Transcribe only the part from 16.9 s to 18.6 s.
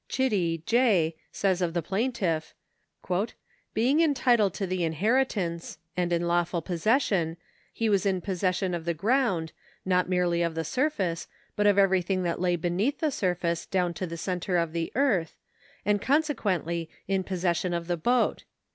in possession of the boat.